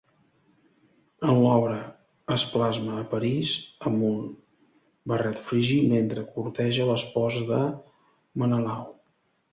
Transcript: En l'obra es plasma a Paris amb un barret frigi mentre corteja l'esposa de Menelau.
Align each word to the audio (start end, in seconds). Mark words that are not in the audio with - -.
En 1.25 1.33
l'obra 1.41 1.75
es 2.35 2.45
plasma 2.53 2.95
a 3.01 3.05
Paris 3.13 3.53
amb 3.91 4.07
un 4.09 4.17
barret 5.13 5.43
frigi 5.51 5.79
mentre 5.95 6.27
corteja 6.39 6.89
l'esposa 6.93 7.43
de 7.53 7.61
Menelau. 8.45 8.89